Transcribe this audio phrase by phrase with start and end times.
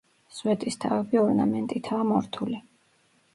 [0.35, 2.59] სვეტისთავები ორნამენტითაა მორთული.